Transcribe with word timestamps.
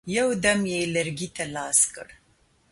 یو 0.17 0.29
دم 0.43 0.59
یې 0.71 0.79
لرګي 0.95 1.27
ته 1.35 1.43
لاس 1.55 1.79
کړ. 1.93 2.07